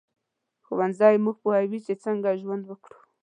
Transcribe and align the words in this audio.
ښوونځی 0.65 1.15
موږ 1.25 1.35
پوهوي 1.43 1.79
چې 1.85 1.93
څنګه 2.03 2.39
ژوند 2.41 2.63
وکړو 2.67 2.99